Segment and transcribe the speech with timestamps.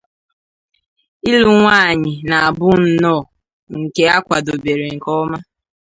[1.31, 3.17] ịlụ nwaanyị na-abụ nnọọ
[3.79, 5.37] nke a kwadobere nke ọma